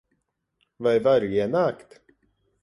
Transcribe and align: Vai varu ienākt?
Vai 0.87 0.93
varu 1.09 1.29
ienākt? 1.35 1.95